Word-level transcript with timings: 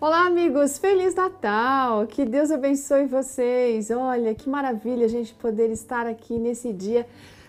Olá, 0.00 0.26
amigos! 0.26 0.78
Feliz 0.78 1.12
Natal! 1.12 2.06
Que 2.06 2.24
Deus 2.24 2.52
abençoe 2.52 3.06
vocês! 3.06 3.90
Olha, 3.90 4.32
que 4.32 4.48
maravilha 4.48 5.06
a 5.06 5.08
gente 5.08 5.34
poder 5.34 5.72
estar 5.72 6.06
aqui 6.06 6.38
nesse 6.38 6.72
dia, 6.72 7.04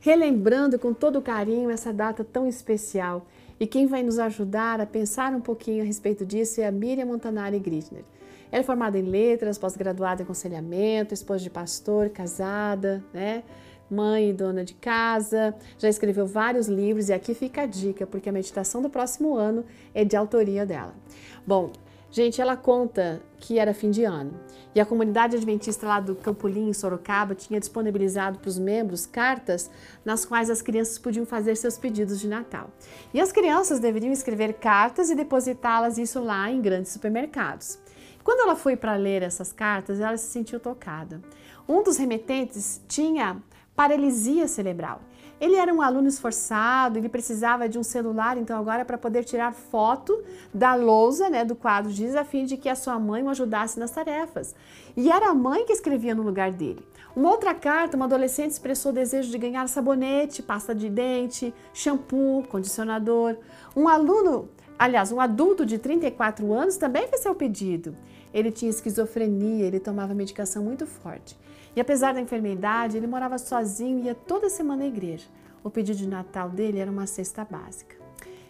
relembrando 0.00 0.78
com 0.78 0.94
todo 0.94 1.20
carinho 1.20 1.68
essa 1.68 1.92
data 1.92 2.24
tão 2.24 2.48
especial. 2.48 3.26
E 3.60 3.66
quem 3.66 3.86
vai 3.86 4.02
nos 4.02 4.18
ajudar 4.18 4.80
a 4.80 4.86
pensar 4.86 5.34
um 5.34 5.40
pouquinho 5.42 5.82
a 5.82 5.84
respeito 5.84 6.24
disso 6.24 6.62
é 6.62 6.66
a 6.66 6.72
Miriam 6.72 7.04
Montanari 7.04 7.58
Gritner. 7.58 8.04
Ela 8.50 8.62
é 8.62 8.64
formada 8.64 8.98
em 8.98 9.02
letras, 9.02 9.58
pós-graduada 9.58 10.22
em 10.22 10.24
aconselhamento, 10.24 11.12
esposa 11.12 11.44
de 11.44 11.50
pastor, 11.50 12.08
casada, 12.08 13.04
né? 13.12 13.42
Mãe 13.90 14.30
e 14.30 14.32
dona 14.32 14.64
de 14.64 14.72
casa, 14.72 15.54
já 15.78 15.90
escreveu 15.90 16.26
vários 16.26 16.68
livros 16.68 17.10
e 17.10 17.12
aqui 17.12 17.34
fica 17.34 17.62
a 17.62 17.66
dica, 17.66 18.06
porque 18.06 18.30
a 18.30 18.32
meditação 18.32 18.80
do 18.80 18.88
próximo 18.88 19.36
ano 19.36 19.62
é 19.92 20.06
de 20.06 20.16
autoria 20.16 20.64
dela. 20.64 20.94
Bom, 21.46 21.70
Gente, 22.10 22.40
ela 22.40 22.56
conta 22.56 23.22
que 23.38 23.58
era 23.58 23.72
fim 23.72 23.90
de 23.90 24.02
ano 24.02 24.32
e 24.74 24.80
a 24.80 24.86
comunidade 24.86 25.36
adventista 25.36 25.86
lá 25.86 26.00
do 26.00 26.14
Campolim, 26.14 26.68
em 26.68 26.72
Sorocaba, 26.72 27.34
tinha 27.34 27.58
disponibilizado 27.58 28.38
para 28.38 28.48
os 28.48 28.58
membros 28.58 29.06
cartas 29.06 29.70
nas 30.04 30.24
quais 30.24 30.50
as 30.50 30.60
crianças 30.60 30.98
podiam 30.98 31.24
fazer 31.24 31.56
seus 31.56 31.78
pedidos 31.78 32.20
de 32.20 32.28
Natal. 32.28 32.70
E 33.14 33.20
as 33.20 33.30
crianças 33.30 33.80
deveriam 33.80 34.12
escrever 34.12 34.54
cartas 34.54 35.10
e 35.10 35.14
depositá-las 35.14 35.98
isso 35.98 36.20
lá 36.20 36.50
em 36.50 36.60
grandes 36.60 36.92
supermercados. 36.92 37.78
Quando 38.22 38.40
ela 38.40 38.54
foi 38.54 38.76
para 38.76 38.96
ler 38.96 39.22
essas 39.22 39.52
cartas, 39.52 40.00
ela 40.00 40.16
se 40.16 40.30
sentiu 40.30 40.60
tocada. 40.60 41.20
Um 41.68 41.82
dos 41.82 41.96
remetentes 41.96 42.80
tinha 42.86 43.42
paralisia 43.74 44.46
cerebral 44.46 45.00
ele 45.40 45.56
era 45.56 45.72
um 45.72 45.80
aluno 45.80 46.06
esforçado, 46.06 46.98
ele 46.98 47.08
precisava 47.08 47.68
de 47.68 47.78
um 47.78 47.82
celular, 47.82 48.36
então 48.36 48.58
agora 48.58 48.84
para 48.84 48.98
poder 48.98 49.24
tirar 49.24 49.52
foto 49.52 50.22
da 50.52 50.74
lousa, 50.74 51.30
né, 51.30 51.44
do 51.44 51.54
quadro 51.54 51.90
a 52.18 52.24
fim 52.24 52.44
de 52.44 52.56
que 52.56 52.68
a 52.68 52.74
sua 52.74 52.98
mãe 52.98 53.22
o 53.22 53.28
ajudasse 53.28 53.78
nas 53.78 53.90
tarefas. 53.90 54.54
E 54.96 55.10
era 55.10 55.30
a 55.30 55.34
mãe 55.34 55.64
que 55.64 55.72
escrevia 55.72 56.14
no 56.14 56.22
lugar 56.22 56.52
dele. 56.52 56.86
Uma 57.16 57.30
outra 57.30 57.54
carta, 57.54 57.96
uma 57.96 58.06
adolescente 58.06 58.52
expressou 58.52 58.92
o 58.92 58.94
desejo 58.94 59.30
de 59.30 59.38
ganhar 59.38 59.68
sabonete, 59.68 60.42
pasta 60.42 60.74
de 60.74 60.88
dente, 60.88 61.52
shampoo, 61.72 62.44
condicionador. 62.48 63.36
Um 63.74 63.88
aluno, 63.88 64.48
aliás, 64.80 65.12
um 65.12 65.20
adulto 65.20 65.66
de 65.66 65.76
34 65.76 66.50
anos 66.54 66.78
também 66.78 67.06
fez 67.06 67.20
seu 67.20 67.34
pedido. 67.34 67.94
Ele 68.32 68.50
tinha 68.50 68.70
esquizofrenia, 68.70 69.66
ele 69.66 69.78
tomava 69.78 70.14
medicação 70.14 70.64
muito 70.64 70.86
forte. 70.86 71.38
E 71.76 71.80
apesar 71.80 72.14
da 72.14 72.20
enfermidade, 72.20 72.96
ele 72.96 73.06
morava 73.06 73.36
sozinho 73.36 73.98
e 73.98 74.02
ia 74.04 74.14
toda 74.14 74.48
semana 74.48 74.84
à 74.84 74.86
igreja. 74.86 75.26
O 75.62 75.68
pedido 75.68 75.98
de 75.98 76.08
Natal 76.08 76.48
dele 76.48 76.78
era 76.78 76.90
uma 76.90 77.06
cesta 77.06 77.44
básica. 77.44 77.94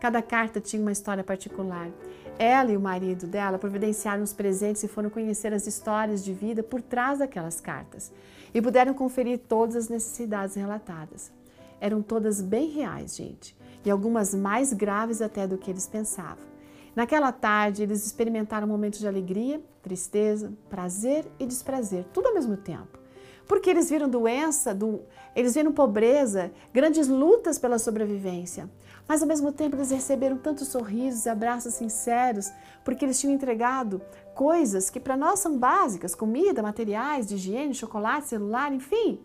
Cada 0.00 0.22
carta 0.22 0.60
tinha 0.60 0.80
uma 0.80 0.92
história 0.92 1.22
particular. 1.22 1.90
Ela 2.38 2.72
e 2.72 2.76
o 2.76 2.80
marido 2.80 3.26
dela 3.26 3.58
providenciaram 3.58 4.22
os 4.22 4.32
presentes 4.32 4.82
e 4.82 4.88
foram 4.88 5.10
conhecer 5.10 5.52
as 5.52 5.66
histórias 5.66 6.24
de 6.24 6.32
vida 6.32 6.62
por 6.62 6.80
trás 6.80 7.18
daquelas 7.18 7.60
cartas. 7.60 8.10
E 8.54 8.62
puderam 8.62 8.94
conferir 8.94 9.40
todas 9.46 9.76
as 9.76 9.88
necessidades 9.90 10.56
relatadas. 10.56 11.30
Eram 11.80 12.00
todas 12.00 12.40
bem 12.40 12.70
reais, 12.70 13.14
gente, 13.14 13.54
e 13.84 13.90
algumas 13.90 14.34
mais 14.34 14.72
graves 14.72 15.20
até 15.20 15.46
do 15.46 15.58
que 15.58 15.70
eles 15.70 15.86
pensavam. 15.86 16.44
Naquela 16.94 17.32
tarde, 17.32 17.82
eles 17.82 18.06
experimentaram 18.06 18.66
momentos 18.66 19.00
de 19.00 19.08
alegria, 19.08 19.60
tristeza, 19.82 20.52
prazer 20.70 21.26
e 21.38 21.46
desprazer, 21.46 22.04
tudo 22.12 22.28
ao 22.28 22.34
mesmo 22.34 22.56
tempo. 22.56 22.98
Porque 23.46 23.68
eles 23.68 23.90
viram 23.90 24.08
doença, 24.08 24.74
do, 24.74 25.00
eles 25.34 25.54
viram 25.54 25.72
pobreza, 25.72 26.52
grandes 26.72 27.08
lutas 27.08 27.58
pela 27.58 27.78
sobrevivência. 27.78 28.70
Mas 29.06 29.20
ao 29.20 29.28
mesmo 29.28 29.52
tempo 29.52 29.76
eles 29.76 29.90
receberam 29.90 30.38
tantos 30.38 30.68
sorrisos 30.68 31.26
e 31.26 31.28
abraços 31.28 31.74
sinceros, 31.74 32.50
porque 32.84 33.04
eles 33.04 33.20
tinham 33.20 33.34
entregado 33.34 34.00
coisas 34.34 34.88
que 34.88 34.98
para 34.98 35.16
nós 35.16 35.40
são 35.40 35.58
básicas: 35.58 36.14
comida, 36.14 36.62
materiais 36.62 37.26
de 37.26 37.34
higiene, 37.34 37.74
chocolate, 37.74 38.28
celular, 38.28 38.72
enfim. 38.72 39.20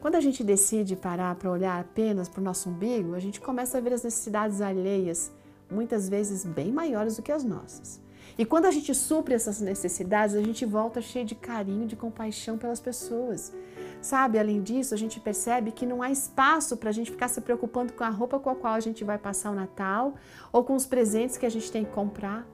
Quando 0.00 0.14
a 0.14 0.20
gente 0.20 0.44
decide 0.44 0.94
parar 0.94 1.34
para 1.34 1.50
olhar 1.50 1.80
apenas 1.80 2.28
para 2.28 2.40
o 2.40 2.44
nosso 2.44 2.68
umbigo, 2.68 3.14
a 3.14 3.18
gente 3.18 3.40
começa 3.40 3.78
a 3.78 3.80
ver 3.80 3.92
as 3.92 4.04
necessidades 4.04 4.60
alheias, 4.60 5.32
muitas 5.70 6.08
vezes 6.08 6.44
bem 6.44 6.70
maiores 6.70 7.16
do 7.16 7.22
que 7.22 7.32
as 7.32 7.42
nossas. 7.42 8.00
E 8.38 8.44
quando 8.44 8.66
a 8.66 8.70
gente 8.70 8.94
supre 8.94 9.34
essas 9.34 9.60
necessidades, 9.60 10.36
a 10.36 10.42
gente 10.42 10.66
volta 10.66 11.00
cheio 11.00 11.24
de 11.24 11.34
carinho, 11.34 11.86
de 11.86 11.96
compaixão 11.96 12.58
pelas 12.58 12.80
pessoas. 12.80 13.52
Sabe, 14.00 14.38
além 14.38 14.62
disso, 14.62 14.92
a 14.92 14.96
gente 14.98 15.18
percebe 15.18 15.72
que 15.72 15.86
não 15.86 16.02
há 16.02 16.10
espaço 16.10 16.76
para 16.76 16.90
a 16.90 16.92
gente 16.92 17.10
ficar 17.10 17.28
se 17.28 17.40
preocupando 17.40 17.94
com 17.94 18.04
a 18.04 18.10
roupa 18.10 18.38
com 18.38 18.50
a 18.50 18.54
qual 18.54 18.74
a 18.74 18.80
gente 18.80 19.02
vai 19.04 19.16
passar 19.16 19.50
o 19.50 19.54
Natal 19.54 20.14
ou 20.52 20.62
com 20.62 20.74
os 20.74 20.84
presentes 20.84 21.38
que 21.38 21.46
a 21.46 21.50
gente 21.50 21.72
tem 21.72 21.84
que 21.84 21.92
comprar. 21.92 22.46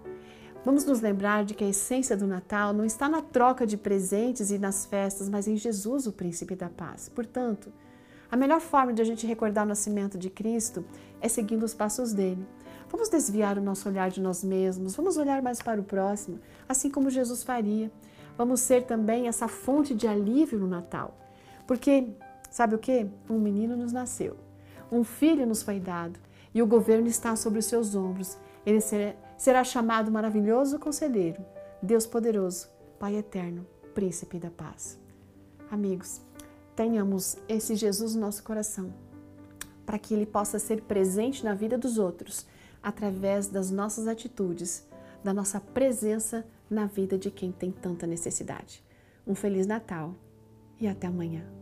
Vamos 0.65 0.85
nos 0.85 1.01
lembrar 1.01 1.45
de 1.45 1.55
que 1.55 1.65
a 1.65 1.69
essência 1.69 2.17
do 2.17 2.25
Natal 2.25 2.73
não 2.73 2.85
está 2.85 3.09
na 3.09 3.21
troca 3.21 3.67
de 3.67 3.77
presentes 3.77 4.53
e 4.53 4.59
nas 4.59 4.87
festas, 4.87 5.29
mas 5.29 5.49
em 5.49 5.57
Jesus, 5.57 6.07
o 6.07 6.13
príncipe 6.13 6.55
da 6.55 6.71
paz. 6.71 7.09
Portanto, 7.09 7.73
a 8.31 8.37
melhor 8.37 8.61
forma 8.61 8.93
de 8.93 9.03
a 9.03 9.05
gente 9.05 9.27
recordar 9.27 9.65
o 9.65 9.69
nascimento 9.69 10.17
de 10.17 10.31
Cristo 10.31 10.85
é 11.21 11.29
seguindo 11.29 11.65
os 11.65 11.75
passos 11.75 12.13
dele. 12.13 12.47
Vamos 12.89 13.09
desviar 13.09 13.59
o 13.59 13.61
nosso 13.61 13.89
olhar 13.89 14.09
de 14.09 14.21
nós 14.21 14.45
mesmos, 14.45 14.95
vamos 14.95 15.17
olhar 15.17 15.43
mais 15.43 15.61
para 15.61 15.81
o 15.81 15.85
próximo, 15.85 16.39
assim 16.69 16.89
como 16.89 17.11
Jesus 17.11 17.43
faria. 17.43 17.91
Vamos 18.39 18.61
ser 18.61 18.85
também 18.85 19.27
essa 19.27 19.49
fonte 19.49 19.95
de 19.95 20.07
alívio 20.07 20.61
no 20.61 20.69
Natal. 20.69 21.19
Porque, 21.67 22.09
sabe 22.51 22.77
o 22.77 22.79
que? 22.79 23.07
Um 23.29 23.39
menino 23.39 23.77
nos 23.77 23.93
nasceu, 23.93 24.37
um 24.93 25.03
filho 25.03 25.45
nos 25.45 25.63
foi 25.63 25.81
dado 25.81 26.21
e 26.55 26.63
o 26.63 26.67
governo 26.67 27.09
está 27.09 27.35
sobre 27.35 27.59
os 27.59 27.65
seus 27.65 27.95
ombros. 27.95 28.39
Ele 28.65 28.81
será 29.37 29.65
chamado 29.65 30.11
maravilhoso 30.11 30.79
conselheiro, 30.79 31.45
Deus 31.83 32.07
poderoso, 32.07 32.69
Pai 32.99 33.17
eterno, 33.17 33.67
príncipe 33.95 34.39
da 34.39 34.51
paz. 34.51 34.99
Amigos, 35.71 36.21
tenhamos 36.77 37.37
esse 37.49 37.75
Jesus 37.75 38.15
no 38.15 38.21
nosso 38.21 38.45
coração, 38.45 38.93
para 39.85 39.99
que 39.99 40.15
ele 40.15 40.27
possa 40.27 40.59
ser 40.59 40.83
presente 40.83 41.45
na 41.45 41.55
vida 41.55 41.77
dos 41.77 41.99
outros 41.99 42.47
através 42.83 43.49
das 43.49 43.71
nossas 43.71 44.07
atitudes, 44.07 44.87
da 45.25 45.35
nossa 45.35 45.61
presença 45.61 46.45
na 46.71 46.87
vida 46.87 47.19
de 47.19 47.31
quem 47.31 47.51
tem 47.51 47.71
tanta 47.71 48.07
necessidade. 48.07 48.83
Um 49.27 49.35
Feliz 49.35 49.67
Natal 49.67 50.15
e 50.81 50.87
até 50.87 51.07
amanhã. 51.07 51.62